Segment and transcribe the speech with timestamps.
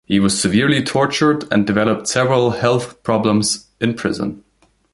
[0.03, 4.43] He was severely tortured and developed several health problems in prison.